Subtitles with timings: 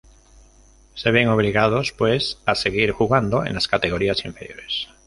[0.95, 4.87] Se ven obligados pues a seguir jugando en las categorías inferiores.